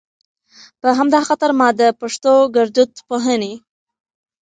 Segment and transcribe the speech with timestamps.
[0.81, 3.53] په همدا خاطر ما د پښتو ګړدود پوهنې